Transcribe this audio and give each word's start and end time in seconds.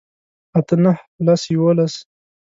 اتۀ 0.57 0.75
نهه 0.83 1.01
لس 1.25 1.43
يوولس 1.53 1.95